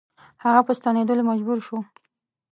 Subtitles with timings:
[0.43, 1.77] هغه په ستنېدلو مجبور شو.